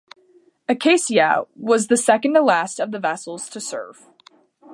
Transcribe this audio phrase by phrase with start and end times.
[0.67, 4.07] "Acacia" was the second to last of the vessels to serve.